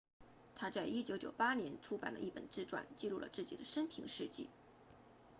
[0.55, 4.49] 他在1998年出版了一本自传记录了自己的生平事迹